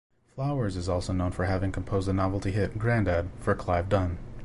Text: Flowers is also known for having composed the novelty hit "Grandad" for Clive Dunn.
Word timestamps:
Flowers 0.33 0.77
is 0.77 0.89
also 0.89 1.13
known 1.13 1.29
for 1.31 1.45
having 1.45 1.71
composed 1.71 2.07
the 2.07 2.13
novelty 2.13 2.49
hit 2.49 2.79
"Grandad" 2.79 3.29
for 3.39 3.53
Clive 3.53 3.87
Dunn. 3.87 4.17